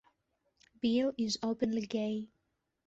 [0.81, 2.27] Beale is openly gay.